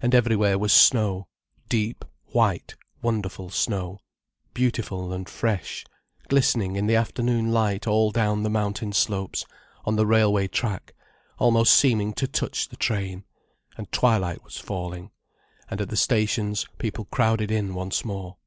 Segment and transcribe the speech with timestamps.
[0.00, 3.98] And everywhere was snow—deep, white, wonderful snow,
[4.54, 5.84] beautiful and fresh,
[6.30, 9.44] glistening in the afternoon light all down the mountain slopes,
[9.84, 10.94] on the railway track,
[11.38, 13.24] almost seeming to touch the train.
[13.76, 15.10] And twilight was falling.
[15.70, 18.38] And at the stations people crowded in once more.